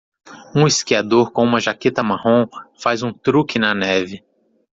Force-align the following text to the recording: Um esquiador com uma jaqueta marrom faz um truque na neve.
Um 0.55 0.65
esquiador 0.65 1.31
com 1.31 1.43
uma 1.43 1.59
jaqueta 1.59 2.01
marrom 2.01 2.47
faz 2.75 3.03
um 3.03 3.13
truque 3.13 3.59
na 3.59 3.71
neve. 3.75 4.25